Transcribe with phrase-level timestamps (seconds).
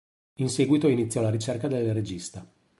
[0.39, 2.43] In seguito iniziò la ricerca del regista.